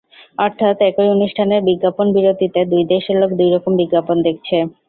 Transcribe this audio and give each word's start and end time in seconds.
অর্থাৎ, 0.37 0.75
একই 0.89 1.09
অনুষ্ঠানের 1.09 1.61
বিজ্ঞাপন 1.69 2.07
বিরতিতে 2.15 2.59
দুই 2.71 2.83
দেশের 2.91 3.17
লোক 3.21 3.31
দুই 3.39 3.49
রকম 3.51 3.71
বিজ্ঞাপন 3.81 4.17
দেখছে। 4.27 4.57